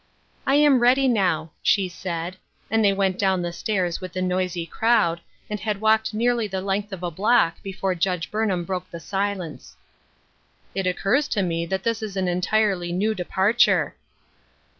[0.51, 2.35] "I am ready now," she said;
[2.71, 6.59] and they went down the stairs with the noisy crowd, and had walked nearly the
[6.59, 9.77] length of a block before Judge Burnham broke the silence."
[10.73, 13.95] It occurs to me that this is an entirely new departure."